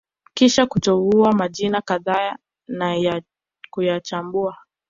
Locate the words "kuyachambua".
3.71-4.57